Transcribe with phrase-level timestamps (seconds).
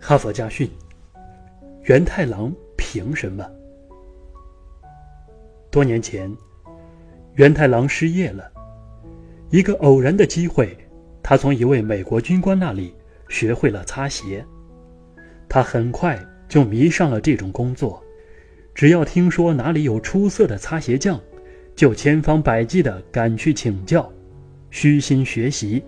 [0.00, 0.70] 哈佛家训：
[1.82, 3.44] 源太郎凭什么？
[5.70, 6.34] 多年前，
[7.34, 8.50] 源太郎失业了，
[9.50, 10.76] 一个偶然的机会，
[11.22, 12.94] 他从一位美国军官那里
[13.28, 14.44] 学会了擦鞋。
[15.48, 18.02] 他很快就迷上了这种工作，
[18.74, 21.20] 只要听说哪里有出色的擦鞋匠，
[21.74, 24.10] 就千方百计地赶去请教，
[24.70, 25.82] 虚心学习。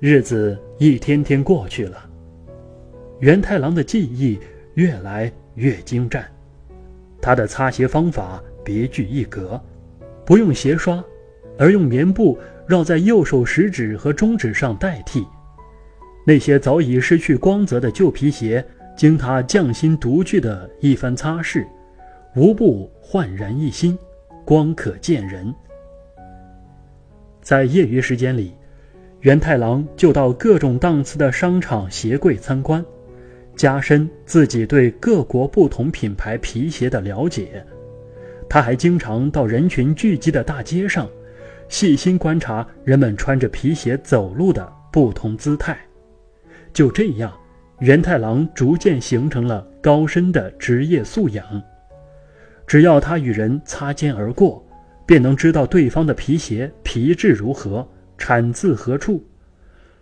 [0.00, 2.07] 日子一天天过去了，
[3.20, 4.38] 源太郎的技艺
[4.74, 6.24] 越来越精湛，
[7.20, 9.60] 他的擦鞋方法别具一格，
[10.24, 11.02] 不用鞋刷，
[11.58, 15.26] 而用棉布绕在右手食指和中指上代替。
[16.24, 18.64] 那些早已失去光泽的旧皮鞋，
[18.96, 21.66] 经他匠心独具的一番擦拭，
[22.36, 23.98] 无不焕然一新，
[24.44, 25.52] 光可见人。
[27.40, 28.54] 在业余时间里。
[29.22, 32.84] 源太郎就到各种档次的商场鞋柜参观，
[33.58, 37.62] 加深自己对各国不同品牌皮鞋的了解。
[38.48, 41.06] 他还经常到人群聚集的大街上，
[41.68, 45.76] 细心观察人们穿着皮鞋走路的不同姿态。
[46.72, 47.36] 就这样，
[47.80, 51.44] 源太郎逐渐形成了高深的职业素养。
[52.64, 54.64] 只要他与人擦肩而过，
[55.04, 57.86] 便能知道对方的皮鞋皮质如何。
[58.16, 59.24] 产自何处？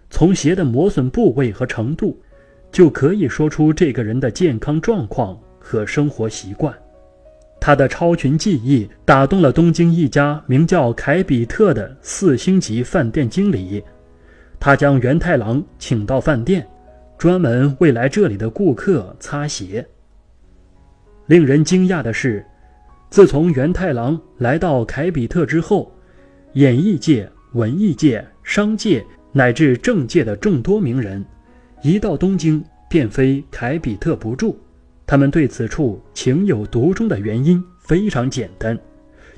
[0.09, 2.19] 从鞋的磨损部位和程度，
[2.71, 6.75] 就可以说出这个人的健康状况和生活习惯。
[7.61, 13.83] 他的超群技艺打动了东京一家名叫凯比特的四星级饭店经理，
[14.61, 16.67] 他将源太郎请到饭店，
[17.17, 19.87] 专门为来这里的顾客擦鞋。
[21.27, 22.45] 令人惊讶的是，
[23.11, 25.91] 自从源太郎来到凯比特之后，
[26.53, 27.29] 演艺界。
[27.53, 29.03] 文艺界、商界
[29.33, 31.25] 乃至政界的众多名人，
[31.87, 34.59] 一到东京便非凯比特不住。
[35.07, 38.77] 他们对此处情有独钟的原因非常简单，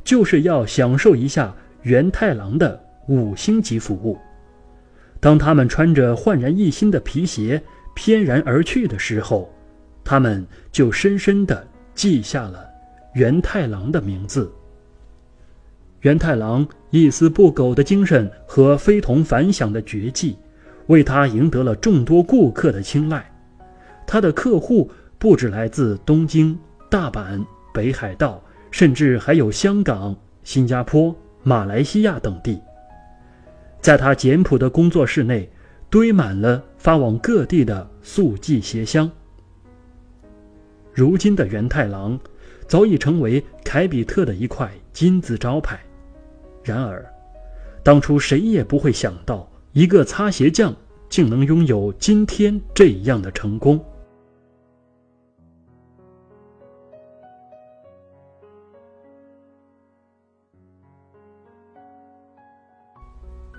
[0.02, 4.16] 就是要享受一下源太郎的五星级服务。
[5.20, 7.62] 当他们穿着焕然一新的皮鞋
[7.94, 9.52] 翩然而去的时候，
[10.02, 12.66] 他们就深深地记下了
[13.12, 14.50] 源太郎的名字。
[16.00, 20.38] 源太郎一丝不苟的精神和非同凡响的绝技，
[20.88, 23.24] 为他赢得了众多顾客的青睐。
[24.06, 26.58] 他的客户不止来自东京、
[26.90, 32.60] 大阪、北海道，甚至还有香港、新加坡、马来西亚等地。
[33.80, 35.48] 在他简朴的工作室内，
[35.88, 39.10] 堆满了发往各地的速寄鞋箱。
[40.92, 42.18] 如今的源太郎，
[42.66, 45.78] 早已成为凯比特的一块金字招牌。
[46.64, 47.04] 然而，
[47.82, 50.74] 当初谁也不会想到，一个擦鞋匠
[51.08, 53.82] 竟能拥有今天这样的成功。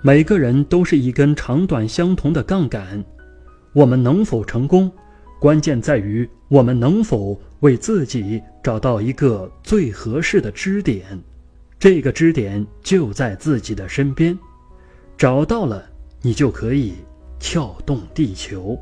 [0.02, 3.04] 每个人都是一根长短相同的杠杆，
[3.74, 4.90] 我们能否成功，
[5.38, 11.06] 关键在于我们能否为自己找到一个最合适的支点。
[11.78, 14.38] 这个支点就在自己的身边，
[15.18, 15.89] 找到了，
[16.22, 16.94] 你就可以
[17.38, 18.78] 撬动地球。